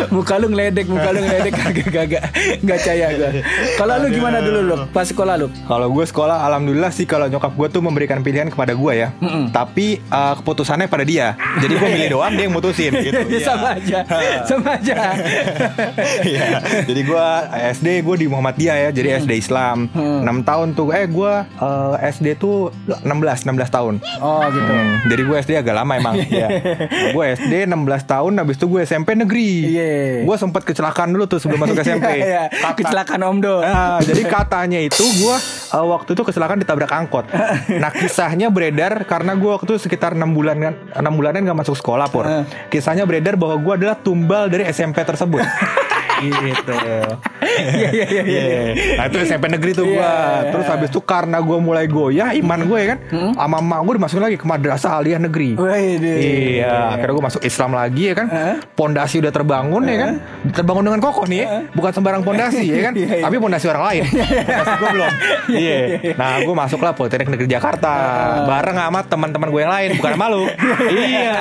muka 0.10 0.36
lu 0.36 0.49
ngeledek, 0.50 0.86
muka 0.90 1.10
lu 1.14 1.20
ngeledek 1.24 1.54
kagak 1.62 1.88
kagak 1.90 2.24
nggak 2.66 2.78
percaya 2.80 3.06
gue. 3.14 3.30
Kalau 3.78 3.94
lu 4.02 4.08
gimana 4.10 4.38
dulu 4.42 4.60
lu 4.66 4.76
pas 4.90 5.06
sekolah 5.06 5.36
lu? 5.38 5.48
Kalau 5.68 5.88
gue 5.90 6.06
sekolah, 6.06 6.38
alhamdulillah 6.50 6.92
sih 6.92 7.06
kalau 7.06 7.30
nyokap 7.30 7.54
gue 7.54 7.68
tuh 7.70 7.82
memberikan 7.84 8.20
pilihan 8.22 8.50
kepada 8.50 8.74
gue 8.74 8.94
ya. 8.94 9.10
Tapi 9.54 10.02
uh, 10.10 10.34
keputusannya 10.40 10.88
pada 10.90 11.06
dia. 11.06 11.38
Jadi 11.62 11.74
gue 11.76 11.90
milih 11.90 12.10
doang, 12.20 12.34
dia 12.34 12.46
yang 12.50 12.56
mutusin 12.56 12.92
gitu. 12.98 13.22
Ya, 13.30 13.46
sama 13.46 13.78
aja, 13.78 14.00
sama 14.44 14.70
aja. 14.76 14.98
Iya. 16.26 16.48
Jadi 16.88 17.02
gue 17.06 17.26
SD 17.78 17.88
gue 18.02 18.16
di 18.20 18.28
Muhammadiyah 18.28 18.78
ya. 18.88 18.90
Jadi 18.90 19.10
SD 19.22 19.32
Islam. 19.38 19.86
6 19.94 20.26
tahun 20.50 20.68
tuh. 20.74 20.90
Eh 20.92 21.06
gue 21.06 21.34
uh, 21.62 21.94
SD 22.00 22.40
tuh 22.42 22.74
16 22.90 23.06
16 23.06 23.70
tahun. 23.70 23.94
Oh 24.20 24.44
gitu. 24.50 24.72
Hmm, 24.72 25.06
jadi 25.08 25.22
gue 25.24 25.38
SD 25.46 25.52
agak 25.62 25.76
lama 25.78 25.94
emang 25.96 26.16
ya. 26.26 26.48
Gue 27.14 27.24
SD 27.38 27.70
16 27.70 27.86
tahun 28.06 28.32
Habis 28.42 28.56
itu 28.58 28.66
gue 28.66 28.82
SMP 28.84 29.10
negeri 29.14 29.52
Iya. 29.70 29.94
Gue 30.26 30.36
sempat 30.40 30.64
kecelakaan 30.64 31.12
dulu 31.12 31.28
tuh 31.28 31.38
Sebelum 31.38 31.60
masuk 31.60 31.78
SMP 31.86 32.08
Iya, 32.18 32.48
Kata- 32.48 32.78
Kecelakaan 32.80 33.22
Om 33.22 33.38
Do. 33.40 33.56
Ah, 33.60 34.00
jadi 34.00 34.24
katanya 34.24 34.80
itu 34.80 35.04
gue 35.04 35.36
uh, 35.70 35.86
waktu 35.90 36.16
itu 36.16 36.24
kecelakaan 36.24 36.58
ditabrak 36.58 36.90
angkot. 36.90 37.28
Nah 37.84 37.92
kisahnya 37.92 38.48
beredar 38.48 39.04
karena 39.04 39.36
gue 39.36 39.50
waktu 39.50 39.68
itu 39.68 39.80
sekitar 39.82 40.16
enam 40.16 40.32
bulan 40.32 40.58
kan 40.58 40.74
enam 40.96 41.14
bulanan 41.14 41.44
gak 41.44 41.60
masuk 41.60 41.76
sekolah 41.76 42.08
pur. 42.08 42.24
Kisahnya 42.68 43.04
beredar 43.04 43.36
bahwa 43.36 43.56
gue 43.56 43.74
adalah 43.76 43.96
tumbal 43.96 44.48
dari 44.48 44.64
SMP 44.66 45.02
tersebut. 45.02 45.44
gitu. 46.22 46.76
Iya 47.50 47.90
iya 47.90 48.06
iya. 48.06 48.24
Iya. 48.24 48.62
Nah 48.96 49.06
itu 49.08 49.18
SMP 49.22 49.46
negeri 49.48 49.72
tuh 49.72 49.86
Iya, 49.86 49.96
gua. 49.96 50.06
iya. 50.06 50.52
Terus 50.52 50.66
habis 50.68 50.90
itu 50.90 51.02
karena 51.02 51.38
gua 51.40 51.58
mulai 51.58 51.86
goyah 51.86 52.30
iman 52.36 52.60
gue 52.62 52.82
kan, 52.86 52.98
Hmm? 53.10 53.32
sama 53.34 53.58
emak 53.60 53.80
gue 53.82 53.94
dimasukin 53.96 54.24
lagi 54.24 54.38
ke 54.38 54.46
madrasah 54.46 54.92
aliyah 54.96 55.20
negeri. 55.20 55.56
Iya, 55.56 56.94
akhirnya 56.94 57.14
gue 57.14 57.26
masuk 57.26 57.42
Islam 57.42 57.72
lagi 57.72 58.04
ya 58.06 58.16
kan. 58.16 58.28
Pondasi 58.72 59.20
udah 59.20 59.30
terbangun 59.30 59.84
ya 59.84 59.98
kan. 59.98 60.12
Terbangun 60.52 60.84
dengan 60.86 61.02
kokoh 61.02 61.26
nih, 61.26 61.40
ya. 61.40 61.50
bukan 61.72 61.92
sembarang 61.92 62.22
pondasi 62.22 62.64
ya 62.66 62.82
kan. 62.82 62.94
Iya, 63.00 63.08
iya. 63.16 63.24
Tapi 63.24 63.36
pondasi 63.38 63.66
orang 63.66 63.84
lain. 63.86 64.04
Pondasi 64.50 64.74
gue 64.76 64.90
belum. 64.92 65.12
Iya. 65.60 65.78
Nah, 66.14 66.32
gue 66.40 66.54
masuklah 66.54 66.92
Politeknik 66.92 67.30
Negeri 67.30 67.50
Jakarta 67.50 67.94
bareng 68.46 68.78
sama 68.78 69.00
teman-teman 69.02 69.48
gue 69.48 69.62
yang 69.62 69.72
lain, 69.72 69.90
bukan 69.96 70.12
sama 70.14 70.26
lu. 70.28 70.44
Iya. 70.90 71.34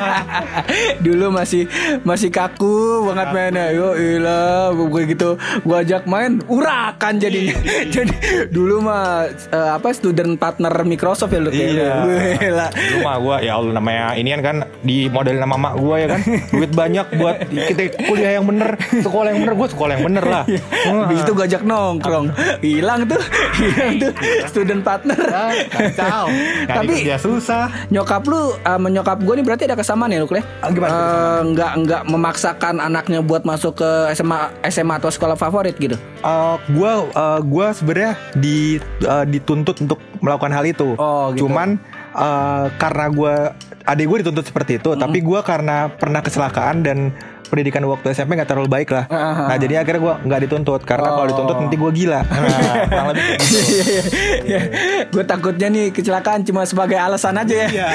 Dulu 0.98 1.26
masih 1.30 1.62
masih 2.02 2.30
kaku 2.30 2.78
banget 3.06 3.28
mainnya. 3.30 3.66
Yo 3.70 3.92
ilah, 3.92 4.67
gue 4.70 5.02
gitu 5.06 5.28
gua 5.62 5.80
ajak 5.80 6.04
main 6.04 6.40
urakan 6.44 7.16
jadinya. 7.16 7.54
Jadi 7.88 8.12
dulu 8.48 8.80
mah 8.80 9.24
eh, 9.28 9.70
apa 9.72 9.88
student 9.90 10.34
partner 10.34 10.72
Microsoft 10.82 11.30
ya 11.30 11.38
lu 11.38 11.48
kayak 11.48 11.70
Iya. 11.70 11.90
lu. 11.98 12.08
Gila. 12.36 12.66
Lu 12.70 12.96
mah 13.00 13.16
gue 13.18 13.36
ya 13.42 13.52
Allah 13.54 13.72
namanya 13.74 14.04
ini 14.14 14.28
kan 14.38 14.56
di 14.80 15.06
model 15.06 15.36
nama 15.36 15.54
mak 15.54 15.74
gue 15.76 15.96
ya 15.96 16.06
kan. 16.08 16.20
Duit 16.50 16.72
banyak 16.72 17.06
buat 17.14 17.36
kita 17.46 17.80
kuliah 18.04 18.32
yang 18.34 18.46
bener, 18.46 18.70
sekolah 18.94 19.28
yang 19.28 19.40
bener, 19.42 19.54
gue 19.54 19.68
sekolah 19.68 19.92
yang 19.94 20.04
bener 20.04 20.24
lah. 20.24 20.44
Habis 20.84 21.18
itu 21.22 21.32
gue 21.32 21.44
ajak 21.44 21.62
nongkrong. 21.62 22.26
Hilang 22.60 23.04
tuh, 23.04 23.20
hilang 23.54 23.92
tuh 23.98 24.12
student 24.46 24.80
partner. 24.80 25.18
Ah, 25.28 25.52
kacau. 25.68 26.24
Tapi 26.66 26.92
dia 27.02 27.16
susah. 27.16 27.70
nyokap 27.88 28.24
lu 28.24 28.52
sama 28.58 28.88
nyokap 28.88 29.18
gue 29.18 29.34
nih 29.34 29.44
berarti 29.44 29.62
ada 29.64 29.74
kesamaan 29.74 30.10
ya 30.10 30.20
lu 30.20 30.26
Kle? 30.26 30.40
Ah, 30.60 30.68
gimana 30.68 30.90
Eh, 30.90 31.40
nggak 31.48 31.72
nggak 31.78 32.02
memaksakan 32.06 32.78
anaknya 32.78 33.20
buat 33.20 33.42
masuk 33.42 33.76
ke 33.76 33.90
SMA 34.12 34.50
SMA 34.64 34.98
atau 34.98 35.08
sekolah 35.08 35.34
favorit 35.34 35.76
gitu. 35.76 35.94
Uh, 36.20 36.58
gua 36.72 37.06
uh, 37.12 37.40
gua 37.40 37.70
sebenarnya 37.70 38.18
di 38.34 38.76
uh, 39.02 39.22
dituntut 39.22 39.78
untuk 39.78 39.98
melakukan 40.18 40.50
hal 40.50 40.64
itu. 40.64 40.94
Oh, 40.94 41.30
gitu. 41.30 41.46
Cuman 41.46 41.78
uh, 42.12 42.66
karena 42.76 43.06
gua 43.08 43.34
adik 43.84 44.04
gue 44.04 44.18
dituntut 44.20 44.44
seperti 44.44 44.76
itu, 44.76 44.92
tapi 44.94 45.18
gua 45.18 45.40
karena 45.40 45.88
pernah 45.88 46.20
kecelakaan 46.20 46.84
dan 46.84 47.08
pendidikan 47.48 47.80
waktu 47.88 48.12
SMP 48.12 48.36
nggak 48.36 48.44
terlalu 48.46 48.68
baik 48.68 48.92
lah. 48.92 49.08
Ah, 49.08 49.48
Nah 49.48 49.56
jadi 49.56 49.80
akhirnya 49.80 49.96
gua 49.98 50.14
nggak 50.20 50.40
dituntut 50.44 50.84
karena 50.84 51.08
kalau 51.08 51.24
Oh. 51.24 51.30
dituntut 51.32 51.56
nanti 51.58 51.76
gua 51.80 51.88
gila. 51.88 52.20
Nah, 52.28 52.84
kurang 52.84 53.06
lebih 53.08 53.24
kayak 53.24 53.40
gitu. 53.40 54.00
gue 55.08 55.24
takutnya 55.24 55.68
nih 55.68 55.86
kecelakaan 55.88 56.44
cuma 56.44 56.68
sebagai 56.68 57.00
alasan 57.00 57.40
aja 57.40 57.54
ya. 57.56 57.68
Iya, 57.68 57.88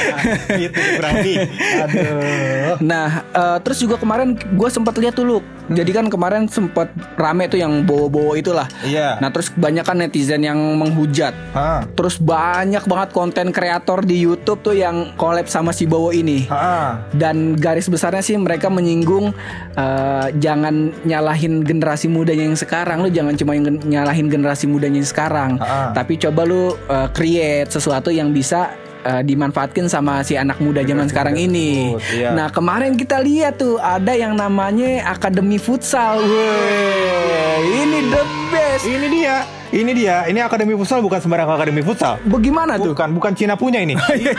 itu 0.60 0.79
berarti. 0.98 1.34
Aduh. 1.86 2.75
Nah, 2.82 3.08
eh, 3.24 3.58
terus 3.62 3.77
juga 3.77 3.96
kemarin 3.96 4.34
gue 4.34 4.70
sempat 4.70 4.98
lihat 4.98 5.13
tuh 5.13 5.46
lu. 5.70 5.75
Jadi 5.75 5.91
kan 5.96 6.05
kemarin 6.12 6.48
sempat 6.51 6.91
rame 7.15 7.48
tuh 7.48 7.60
yang 7.60 7.84
bowo-bowo 7.88 8.36
itulah. 8.36 8.67
Iya. 8.84 9.20
Nah, 9.20 9.29
terus 9.32 9.51
banyak 9.53 9.86
kan 9.86 9.98
netizen 10.00 10.43
yang 10.43 10.60
menghujat. 10.79 11.32
Ah. 11.55 11.84
Terus 11.96 12.20
banyak 12.20 12.84
banget 12.84 13.10
konten 13.15 13.55
kreator 13.55 14.03
di 14.03 14.20
YouTube 14.20 14.60
tuh 14.63 14.75
yang 14.75 15.15
collab 15.15 15.48
sama 15.48 15.72
si 15.72 15.88
Bowo 15.88 16.12
ini. 16.12 16.48
Ah. 16.51 17.03
Dan 17.15 17.55
garis 17.55 17.88
besarnya 17.88 18.24
sih 18.25 18.36
mereka 18.36 18.67
menyinggung 18.67 19.32
eh, 19.75 20.27
jangan 20.39 20.91
nyalahin 21.08 21.63
generasi 21.63 22.12
mudanya 22.12 22.48
yang 22.48 22.60
sekarang. 22.60 23.03
Lu 23.03 23.10
jangan 23.10 23.36
cuma 23.39 23.55
yang 23.55 23.79
nyalahin 23.84 24.27
generasi 24.27 24.67
mudanya 24.67 25.00
yang 25.00 25.10
sekarang. 25.10 25.51
Ah. 25.63 25.96
Tapi 25.96 26.20
coba 26.20 26.43
lu 26.43 26.75
eh, 26.75 27.08
create 27.15 27.72
sesuatu 27.72 28.12
yang 28.12 28.36
bisa 28.36 28.83
eh, 29.03 29.22
dimanfaatkan 29.24 29.88
sama 29.91 30.24
si 30.24 30.36
anak 30.36 30.60
muda 30.63 30.83
zaman 30.83 31.07
sekarang 31.07 31.36
ini. 31.39 31.95
iya. 32.15 32.33
Nah, 32.33 32.48
kemarin 32.50 32.95
kita 32.95 33.19
lihat 33.19 33.60
tuh 33.60 33.77
ada 33.79 34.15
yang 34.15 34.36
namanya 34.36 35.12
Akademi 35.12 35.60
Futsal. 35.60 36.24
Wih, 36.24 37.60
ini 37.83 38.00
the 38.10 38.24
best. 38.51 38.83
Ini 38.88 39.07
dia. 39.12 39.62
Ini 39.74 39.92
dia. 39.98 40.30
Ini 40.30 40.38
akademi 40.46 40.77
futsal 40.77 41.01
bukan 41.01 41.18
sembarang 41.18 41.50
akademi 41.50 41.82
futsal. 41.82 42.22
Bagaimana 42.30 42.77
tuh? 42.77 42.94
Bukan, 42.94 43.10
bukan 43.18 43.34
Cina 43.34 43.58
punya 43.58 43.82
ini. 43.82 43.98
Ih, 44.13 44.30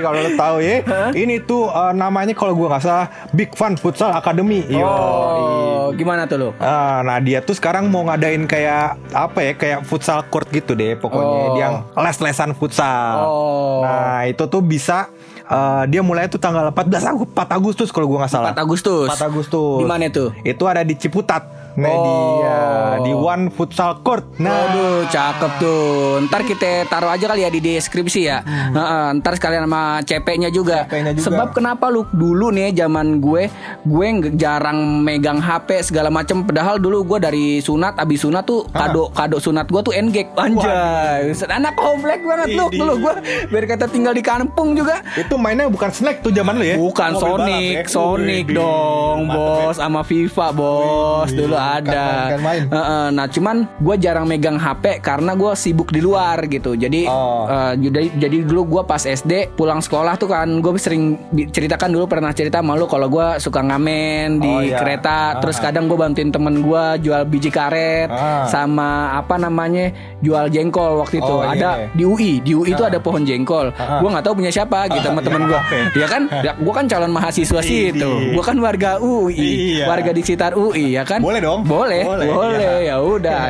kalau 0.00 0.24
lo 0.24 0.30
tahu 0.32 0.56
ya, 0.64 0.80
ini 1.12 1.36
tuh 1.44 1.68
eh, 1.68 1.92
namanya 1.92 2.32
kalau 2.32 2.56
gua 2.56 2.72
nggak 2.72 2.82
salah 2.82 3.06
Big 3.36 3.52
Fun 3.52 3.76
Futsal 3.76 4.16
Academy. 4.16 4.64
Yo. 4.64 4.80
Oh, 4.80 5.92
gimana 5.92 6.24
tuh 6.24 6.36
lo? 6.40 6.48
Ah, 6.56 7.04
nah 7.04 7.20
dia 7.20 7.44
tuh 7.44 7.52
sekarang 7.52 7.92
mau 7.92 8.08
ngadain 8.08 8.48
kayak 8.48 8.96
apa 9.12 9.38
ya 9.44 9.52
kayak 9.52 9.78
futsal 9.84 10.24
court 10.32 10.48
gitu 10.48 10.72
deh 10.72 10.96
pokoknya 10.96 11.28
Oh. 11.28 11.56
yang 11.60 11.74
les-lesan 11.92 12.56
futsal. 12.56 13.28
Oh. 13.28 13.84
Nah 13.84 14.24
itu 14.24 14.48
tuh 14.48 14.64
bisa 14.64 15.12
eh, 15.44 15.82
dia 15.92 16.00
mulai 16.00 16.24
tuh 16.24 16.40
tanggal 16.40 16.72
14 16.72 17.04
Agustus 17.04 17.36
4 17.36 17.52
Agustus 17.52 17.88
kalau 17.92 18.08
gua 18.08 18.24
nggak 18.24 18.32
salah. 18.32 18.56
4 18.56 18.64
Agustus. 18.64 19.08
4 19.12 19.28
Agustus. 19.28 19.80
Di 19.80 19.84
mana 19.84 20.08
tuh? 20.08 20.32
Itu 20.40 20.64
ada 20.64 20.80
di 20.80 20.96
Ciputat. 20.96 21.57
Nah 21.78 21.86
Oh. 21.88 22.02
dia 22.42 22.58
di 22.98 23.12
One 23.14 23.46
Futsal 23.48 24.02
Court. 24.02 24.26
Nah, 24.42 24.66
Aduh, 24.66 25.06
cakep 25.06 25.52
tuh. 25.58 26.18
Ntar 26.26 26.42
kita 26.42 26.90
taruh 26.90 27.08
aja 27.08 27.30
kali 27.30 27.46
ya 27.46 27.50
di 27.50 27.62
deskripsi 27.62 28.20
ya. 28.20 28.42
Heeh, 28.42 29.06
ntar 29.16 29.38
sekalian 29.38 29.62
sama 29.64 30.02
CP-nya 30.02 30.50
juga. 30.50 30.84
CP-nya 30.84 31.14
juga. 31.14 31.22
Sebab 31.22 31.54
kenapa 31.54 31.86
lu 31.86 32.02
dulu 32.10 32.50
nih 32.50 32.74
zaman 32.74 33.22
gue, 33.22 33.46
gue 33.84 34.06
jarang 34.34 35.00
megang 35.00 35.38
HP 35.38 35.86
segala 35.86 36.10
macem. 36.10 36.42
Padahal 36.42 36.82
dulu 36.82 37.06
gue 37.06 37.18
dari 37.22 37.44
sunat, 37.62 37.94
abis 37.96 38.26
sunat 38.26 38.42
tuh 38.42 38.66
kado 38.68 39.14
kado 39.14 39.38
sunat 39.38 39.70
gue 39.70 39.80
tuh 39.80 39.94
engage. 39.94 40.26
Anjay, 40.34 41.30
anak 41.48 41.78
komplek 41.78 42.26
banget 42.26 42.58
lu. 42.58 42.66
Dulu 42.68 42.92
gue 42.98 43.14
biar 43.48 43.64
kata 43.68 43.86
tinggal 43.86 44.12
di 44.12 44.20
kampung 44.20 44.74
juga. 44.74 45.00
itu 45.14 45.34
mainnya 45.38 45.68
bukan 45.68 45.90
snack 45.90 46.20
tuh 46.20 46.34
zaman 46.34 46.58
lu 46.58 46.64
ya? 46.64 46.76
Bukan 46.76 47.10
Sonic, 47.14 47.38
balap 47.38 47.62
ya? 47.62 47.82
Sonic 47.86 48.44
Wih, 48.48 48.56
dong, 48.56 49.18
ya. 49.24 49.34
bos, 49.34 49.74
sama 49.76 50.00
FIFA, 50.02 50.46
bos. 50.50 51.28
Wih, 51.30 51.38
Dulu 51.38 51.54
ada. 51.70 52.02
bukan 52.24 52.40
main. 52.40 52.62
Heeh, 52.66 53.04
nah, 53.10 53.26
cuman 53.26 53.56
gue 53.76 53.94
jarang 53.98 54.24
megang 54.24 54.56
HP 54.56 54.84
karena 55.00 55.32
gue 55.32 55.52
sibuk 55.54 55.88
di 55.88 56.00
luar 56.00 56.44
gitu. 56.46 56.74
Jadi, 56.74 57.04
Oh. 57.04 57.44
eh, 57.44 57.72
jadi, 57.78 58.08
jadi 58.18 58.36
dulu 58.42 58.62
gue 58.70 58.82
pas 58.84 59.00
SD 59.00 59.52
pulang 59.52 59.78
sekolah 59.78 60.14
tuh 60.14 60.28
kan, 60.28 60.48
gue 60.58 60.72
sering 60.76 61.18
ceritakan 61.48 61.90
dulu 61.90 62.04
pernah 62.06 62.30
cerita 62.30 62.60
malu 62.60 62.84
kalau 62.84 63.06
gue 63.06 63.38
suka 63.38 63.60
ngamen 63.60 64.38
di 64.38 64.48
Oh, 64.48 64.60
iya. 64.60 64.78
kereta. 64.78 65.08
Ah. 65.08 65.40
Terus 65.40 65.58
kadang 65.58 65.86
gue 65.86 65.96
bantuin 65.96 66.28
temen 66.28 66.60
gue 66.60 66.84
jual 67.00 67.22
biji 67.24 67.48
karet 67.48 68.08
Ah. 68.08 68.46
sama 68.46 68.88
apa 69.14 69.36
namanya 69.36 69.90
jual 70.18 70.48
jengkol 70.48 70.98
waktu 70.98 71.18
itu. 71.18 71.28
Oh, 71.28 71.42
iya, 71.42 71.52
ada 71.52 71.70
iya. 71.76 71.86
di 71.92 72.02
UI, 72.02 72.32
di 72.40 72.52
UI 72.52 72.70
itu 72.70 72.82
ada 72.82 72.98
pohon 72.98 73.22
jengkol. 73.22 73.70
Ah. 73.72 73.98
Gue 73.98 74.08
nggak 74.08 74.24
tahu 74.24 74.34
punya 74.36 74.48
siapa 74.48 74.86
gitu 74.88 75.04
sama 75.04 75.20
iya, 75.20 75.26
temen 75.26 75.42
gue. 75.44 75.60
Ya 75.94 76.06
kan, 76.06 76.22
ya, 76.30 76.52
gue 76.54 76.72
kan 76.72 76.84
calon 76.86 77.10
mahasiswa 77.10 77.60
Idih. 77.60 77.92
situ. 77.92 78.10
Gue 78.32 78.44
kan 78.44 78.56
warga 78.58 78.98
UI, 78.98 79.34
Iya. 79.78 79.86
warga 79.86 80.10
di 80.10 80.20
sekitar 80.20 80.54
UI 80.54 80.94
ya 80.94 81.02
kan. 81.02 81.18
Boleh 81.18 81.40
dong. 81.40 81.57
Boleh, 81.60 82.02
Boleh, 82.02 82.26
boleh. 82.26 82.74
Ya 82.84 82.96
udah. 82.98 83.40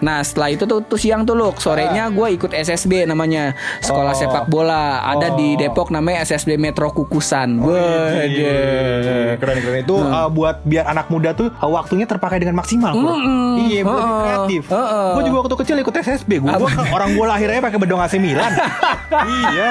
Nah 0.00 0.20
setelah 0.20 0.48
itu 0.50 0.64
tuh, 0.64 0.80
tuh 0.80 0.96
siang 0.96 1.22
tuh 1.22 1.34
loh, 1.34 1.52
sorenya 1.54 2.08
gue 2.08 2.28
ikut 2.32 2.50
SSB 2.50 3.04
namanya 3.04 3.52
sekolah 3.78 4.10
Oh. 4.10 4.18
sepak 4.18 4.44
bola. 4.46 4.86
Ada 5.06 5.32
di 5.32 5.48
Oh. 5.50 5.58
Depok 5.58 5.88
namanya 5.88 6.22
SSB 6.22 6.56
Metro 6.56 6.88
Kukusan. 6.88 7.58
Iya, 7.58 7.80
Waduh. 8.20 9.30
keren 9.36 9.58
keren 9.58 9.78
itu 9.80 9.94
uh, 9.96 10.28
buat 10.28 10.62
biar 10.62 10.84
anak 10.86 11.08
muda 11.08 11.32
tuh 11.32 11.48
uh, 11.50 11.70
waktunya 11.70 12.04
terpakai 12.04 12.38
dengan 12.38 12.54
maksimal 12.54 12.92
bro. 12.92 13.12
Mm-mm. 13.12 13.52
iya 13.62 13.80
buat 13.80 13.96
Heeh. 13.96 14.20
kreatif 14.22 14.62
Heeh. 14.66 15.08
gue 15.10 15.22
juga 15.24 15.36
waktu 15.40 15.56
kecil 15.56 15.76
ikut 15.78 15.94
SSB 15.96 16.30
gue 16.38 16.50
orang 16.96 17.10
gue 17.10 17.26
lahirnya 17.26 17.60
pakai 17.60 17.78
bedong 17.78 17.98
AC 17.98 18.14
Milan 18.16 18.52
iya 19.42 19.68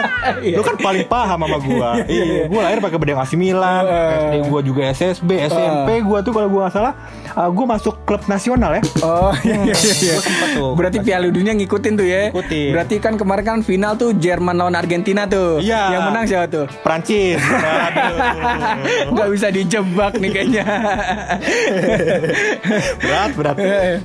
lu 0.52 0.62
kan 0.62 0.76
paling 0.76 1.06
paham 1.06 1.40
sama 1.40 1.58
gue 1.60 1.90
iya 2.08 2.24
gue 2.46 2.60
lahir 2.60 2.80
pakai 2.80 2.98
bedong 2.98 3.20
AC 3.20 3.34
Milan 3.36 3.84
SD 3.86 4.36
gue 4.44 4.60
juga 4.64 4.82
SSB 4.90 5.30
SMP 5.46 5.90
gue 6.02 6.20
tuh 6.22 6.32
kalau 6.32 6.48
gue 6.48 6.60
nggak 6.60 6.74
salah 6.74 6.94
uh, 7.34 7.50
gue 7.50 7.66
masuk 7.70 7.96
klub 8.04 8.20
nasional 8.26 8.74
ya 8.74 8.82
Oh 9.00 9.32
iya 9.46 9.56
iya 9.64 9.76
iya. 9.78 10.14
Gua 10.18 10.22
sempet 10.22 10.50
tuh. 10.58 10.70
Berarti 10.74 10.98
Piala 11.00 11.30
Dunia 11.30 11.54
ngikutin 11.54 11.94
tuh 11.94 12.04
ya. 12.04 12.20
Ngikutin. 12.30 12.70
Berarti 12.74 12.96
kan 12.98 13.14
kemarin 13.16 13.44
kan 13.46 13.60
final 13.62 13.94
tuh 13.94 14.10
Jerman 14.12 14.58
lawan 14.58 14.74
Argentina 14.74 15.24
tuh. 15.24 15.62
Iya. 15.62 15.94
Yang 15.94 16.02
menang 16.10 16.24
siapa 16.26 16.46
tuh? 16.48 16.66
Prancis 16.82 17.38
Aduh. 17.40 18.18
Nggak 19.14 19.28
bisa 19.30 19.48
dijebak 19.50 20.12
nih 20.18 20.30
kayaknya. 20.32 20.64
berat 23.00 23.32
berat 23.36 23.56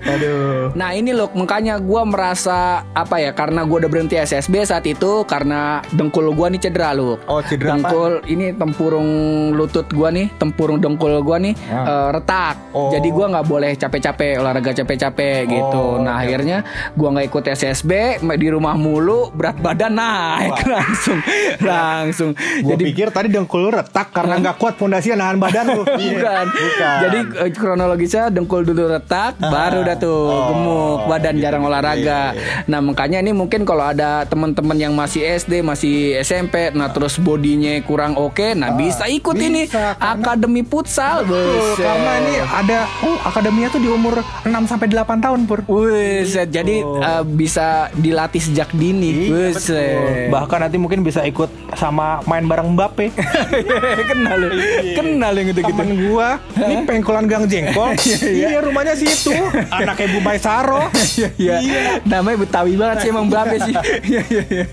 aduh 0.04 0.70
Nah 0.74 0.90
ini 0.92 1.10
loh 1.10 1.28
makanya 1.32 1.78
gue 1.78 2.02
merasa 2.04 2.82
apa 2.92 3.16
ya 3.18 3.30
karena 3.32 3.64
gue 3.64 3.76
udah 3.80 3.90
berhenti 3.90 4.16
SSB 4.16 4.64
saat 4.64 4.84
itu 4.84 5.24
karena 5.24 5.80
dengkul 5.92 6.30
gue 6.32 6.46
nih 6.50 6.60
cedera 6.60 6.92
loh. 6.92 7.16
Oh, 7.26 7.40
cedera 7.40 7.76
Dengkul 7.76 8.20
ini 8.26 8.52
tempurung 8.54 9.08
lutut 9.54 9.86
gue 9.88 10.08
nih, 10.10 10.26
tempurung 10.36 10.78
dengkul 10.78 11.22
gue 11.22 11.36
nih 11.40 11.54
Ah. 11.70 11.86
eh, 11.86 12.08
retak. 12.14 12.54
Oh. 12.74 12.90
Jadi 12.90 13.08
gue 13.08 13.26
nggak 13.26 13.46
boleh 13.54 13.72
capek-capek 13.72 14.32
olahraga 14.36 14.74
capek-capek 14.74 15.46
gitu. 15.46 15.78
Oh, 15.92 15.96
Nah 15.96 16.16
oke. 16.16 16.22
akhirnya 16.24 16.58
gue 16.90 17.08
nggak 17.08 17.26
ikut 17.28 17.44
SSB 17.48 17.90
di 18.34 18.48
rumah 18.48 18.74
mulu 18.74 19.30
berat 19.30 19.56
badan 19.56 19.94
naik 20.00 20.58
langsung 20.64 21.18
langsung. 21.60 22.30
Gue 22.60 22.76
pikir 22.76 23.08
tadi 23.08 23.28
dengkul 23.28 23.62
lu 23.62 23.70
retak 23.70 24.10
karena 24.10 24.38
nggak 24.38 24.56
kuat 24.56 24.74
fondasi 24.74 25.14
nahan 25.14 25.38
badan 25.38 25.70
lu. 25.70 25.82
Bukan. 26.04 26.44
Bukan. 26.48 26.96
Jadi 27.00 27.18
eh, 27.40 27.50
kronologisnya 27.52 28.28
dengkul 28.28 28.62
dulu 28.62 28.90
retak, 28.90 29.38
baru 29.38 29.82
dah 29.82 29.96
tuh 29.96 30.16
Oh, 30.24 30.42
gemuk, 30.48 30.98
badan 31.06 31.34
gitu. 31.34 31.42
jarang 31.42 31.62
olahraga. 31.62 32.32
Iya, 32.32 32.64
Nah 32.66 32.80
makanya 32.80 33.18
ini 33.20 33.30
mungkin 33.30 33.62
kalau 33.62 33.84
ada 33.84 34.24
teman-teman 34.24 34.74
yang 34.74 34.92
masih 34.92 35.20
SD, 35.22 35.60
masih 35.60 35.94
SMP, 36.18 36.72
nah 36.72 36.88
terus 36.88 37.16
bodinya 37.16 37.76
kurang 37.82 38.16
oke, 38.16 38.52
nah 38.52 38.72
bisa 38.72 39.04
ikut 39.06 39.30
Ah, 39.30 39.36
bisa, 39.36 39.46
ini 39.46 39.62
karena- 39.66 39.94
akademi 39.96 40.62
futsal. 40.62 41.22
Betul, 41.24 41.76
karena 41.76 42.12
ini 42.20 42.34
ada 42.42 42.78
Oh, 43.02 43.18
akademia 43.44 43.68
tuh 43.68 43.76
di 43.84 43.92
umur 43.92 44.24
6 44.48 44.48
sampai 44.64 44.88
8 44.88 45.20
tahun, 45.20 45.44
Pur. 45.44 45.60
Wih, 45.68 46.24
jadi 46.24 46.80
eh, 46.80 47.24
bisa 47.28 47.92
dilatih 47.92 48.40
sejak 48.40 48.72
dini. 48.72 49.28
Iya, 49.28 49.52
Wih, 49.52 50.32
Bahkan 50.32 50.64
nanti 50.64 50.80
mungkin 50.80 51.04
bisa 51.04 51.20
ikut 51.28 51.52
sama 51.76 52.24
main 52.24 52.48
bareng 52.48 52.72
Mbappe. 52.72 53.12
kenal 54.08 54.48
lu. 54.48 54.48
Kenal 54.96 55.32
yang 55.36 55.52
gitu-gitu. 55.52 55.76
Temen 55.76 55.92
gua, 56.08 56.40
ini 56.56 56.88
pengkolan 56.88 57.28
Gang 57.28 57.44
Jengkol. 57.44 57.92
iya, 58.24 58.64
rumahnya 58.64 58.96
situ. 58.96 59.36
Anaknya 59.76 60.06
Bu 60.16 60.18
Maisaro. 60.24 60.88
Iya, 61.20 61.60
iya. 61.60 61.80
Namanya 62.08 62.48
Betawi 62.48 62.80
banget 62.80 62.96
sih 63.04 63.08
emang 63.12 63.28
Mbappe 63.28 63.56
sih. 63.60 63.76
Iya, 64.08 64.22
iya, 64.32 64.42
iya. 64.48 64.64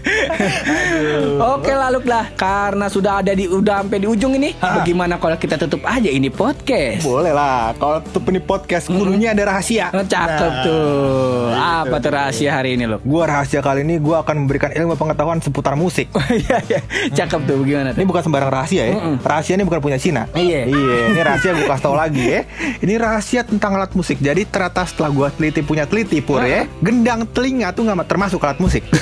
Oke 1.59 1.75
lalu 1.75 2.07
lah, 2.07 2.31
karena 2.39 2.87
sudah 2.87 3.19
ada 3.19 3.35
di 3.35 3.51
udah 3.51 3.83
sampai 3.83 3.99
di 3.99 4.07
ujung 4.07 4.31
ini, 4.39 4.55
bagaimana 4.55 5.19
kalau 5.19 5.35
kita 5.35 5.59
tutup 5.59 5.83
aja 5.83 6.07
ini 6.07 6.31
podcast? 6.31 7.03
Boleh 7.03 7.35
lah. 7.35 7.75
Kalau 7.75 7.99
tutup 8.07 8.31
ini 8.31 8.39
podcast, 8.39 8.60
kudunya 8.67 9.33
ada 9.33 9.43
rahasia. 9.47 9.89
Oh, 9.93 10.03
cakep 10.05 10.51
tuh. 10.65 11.53
Apa 11.53 11.95
tuh 12.01 12.11
rahasia 12.11 12.51
hari 12.57 12.77
ini 12.77 12.85
lo? 12.89 12.97
Gua 13.01 13.27
rahasia 13.27 13.59
kali 13.63 13.83
ini 13.85 13.97
gua 13.97 14.21
akan 14.25 14.45
memberikan 14.45 14.71
ilmu 14.73 14.95
pengetahuan 14.97 15.39
seputar 15.41 15.75
musik. 15.77 16.09
Iya, 16.31 16.57
iya. 16.71 16.81
Cakep 17.11 17.43
tuh 17.43 17.61
gimana 17.61 17.91
Ini 17.93 18.01
tuh? 18.01 18.07
bukan 18.07 18.23
sembarang 18.23 18.49
rahasia 18.49 18.83
ya. 18.87 18.95
Rahasia 19.21 19.53
ini 19.59 19.67
bukan 19.67 19.83
punya 19.83 19.99
Cina. 19.99 20.25
Iya. 20.33 20.65
Iya, 20.65 20.97
ini 21.11 21.19
rahasia 21.21 21.51
gue 21.53 21.67
kasih 21.67 21.83
tau 21.83 21.93
lagi 21.93 22.23
ya. 22.23 22.41
Ini 22.81 22.93
rahasia 22.97 23.41
tentang 23.45 23.77
alat 23.77 23.91
musik. 23.93 24.17
Jadi 24.17 24.47
ternyata 24.47 24.87
setelah 24.87 25.11
gua 25.11 25.27
teliti 25.29 25.61
punya 25.61 25.85
teliti 25.85 26.23
pur 26.23 26.41
ya, 26.41 26.65
gendang 26.81 27.27
telinga 27.29 27.75
tuh 27.75 27.85
nggak 27.85 28.07
termasuk 28.09 28.39
alat 28.41 28.57
musik. 28.57 28.83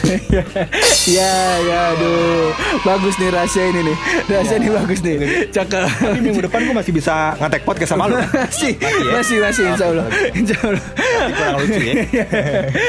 Ya, 1.09 1.57
ya, 1.65 1.79
aduh. 1.95 2.53
Bagus 2.85 3.17
nih 3.17 3.29
rahasia 3.33 3.65
ini 3.71 3.81
nih. 3.91 3.97
Rahasia 4.29 4.55
ini 4.61 4.69
bagus 4.69 4.99
nih. 5.01 5.15
Cakep. 5.49 5.87
Tapi 5.89 6.19
minggu 6.21 6.41
depan 6.45 6.59
gua 6.69 6.75
masih 6.83 6.93
bisa 6.93 7.33
ngetek 7.39 7.63
podcast 7.65 7.91
sama 7.95 8.05
lu. 8.05 8.17
masih, 8.45 8.77
masih, 9.09 9.37
masih, 9.41 9.48
insya 9.51 9.85
Allah. 9.89 10.05
Insya 10.31 10.57
Allah. 10.61 10.83
Nanti 11.19 11.33
kurang 11.33 11.55
lucu 11.59 11.81
ya. 11.81 11.93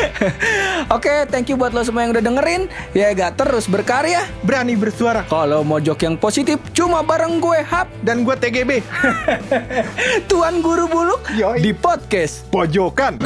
Oke, 0.97 1.15
thank 1.31 1.49
you 1.49 1.57
buat 1.57 1.73
lo 1.73 1.83
semua 1.83 2.05
yang 2.05 2.13
udah 2.13 2.25
dengerin. 2.25 2.63
Ya, 2.93 3.13
gak 3.13 3.39
terus 3.39 3.65
berkarya. 3.67 4.27
Berani 4.43 4.75
bersuara. 4.75 5.25
Kalau 5.27 5.63
mau 5.63 5.79
jok 5.79 6.01
yang 6.03 6.17
positif, 6.19 6.59
cuma 6.75 7.01
bareng 7.01 7.39
gue 7.39 7.59
Hap, 7.63 7.87
Dan 8.03 8.27
gua 8.27 8.35
TGB. 8.35 8.83
Tuan 10.31 10.59
Guru 10.61 10.91
Buluk 10.91 11.23
Yoi. 11.37 11.63
di 11.63 11.73
podcast. 11.73 12.45
Pojokan. 12.51 13.21